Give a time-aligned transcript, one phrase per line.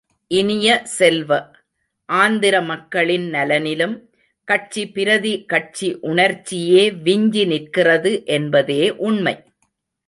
[0.31, 1.29] இனிய செல்வ,
[2.09, 3.95] ஆந்திர மக்களின் நலனிலும்,
[4.47, 9.35] கட்சி பிரதி கட்சி உணர்ச்சியே விஞ்சி நிற்கிறது என்பதே உண்மை!